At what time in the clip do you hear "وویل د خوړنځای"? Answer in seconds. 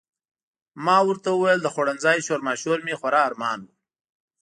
1.31-2.17